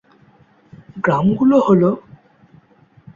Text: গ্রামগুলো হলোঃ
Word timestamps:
গ্রামগুলো 0.97 1.57
হলোঃ 1.59 1.95